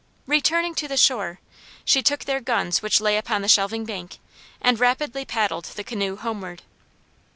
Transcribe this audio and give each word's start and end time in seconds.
Returning 0.25 0.73
to 0.73 0.87
the 0.87 0.97
shore, 0.97 1.39
she 1.85 2.01
took 2.01 2.21
their 2.25 2.39
guns 2.41 2.81
which 2.81 2.99
lay 3.01 3.17
upon 3.17 3.43
the 3.43 3.47
shelving 3.47 3.85
bank, 3.85 4.17
and 4.59 4.79
rapidly 4.79 5.25
paddled 5.25 5.65
the 5.65 5.83
canoe 5.83 6.15
homeward. 6.15 6.63